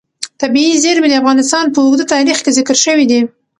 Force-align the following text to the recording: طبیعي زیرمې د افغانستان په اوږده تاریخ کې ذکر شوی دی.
طبیعي 0.41 0.73
زیرمې 0.83 1.07
د 1.09 1.13
افغانستان 1.21 1.65
په 1.71 1.79
اوږده 1.83 2.05
تاریخ 2.13 2.37
کې 2.43 2.51
ذکر 2.57 2.75
شوی 2.85 3.05
دی. 3.11 3.21